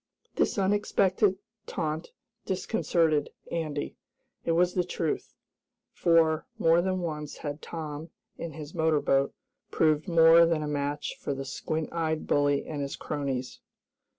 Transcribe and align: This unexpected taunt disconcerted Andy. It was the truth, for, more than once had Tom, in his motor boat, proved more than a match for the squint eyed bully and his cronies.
This 0.35 0.57
unexpected 0.57 1.37
taunt 1.67 2.11
disconcerted 2.47 3.29
Andy. 3.51 3.97
It 4.43 4.53
was 4.53 4.73
the 4.73 4.83
truth, 4.83 5.35
for, 5.93 6.47
more 6.57 6.81
than 6.81 7.01
once 7.01 7.37
had 7.37 7.61
Tom, 7.61 8.09
in 8.35 8.53
his 8.53 8.73
motor 8.73 8.99
boat, 8.99 9.31
proved 9.69 10.07
more 10.07 10.43
than 10.47 10.63
a 10.63 10.67
match 10.67 11.17
for 11.19 11.35
the 11.35 11.45
squint 11.45 11.93
eyed 11.93 12.25
bully 12.25 12.65
and 12.65 12.81
his 12.81 12.95
cronies. 12.95 13.59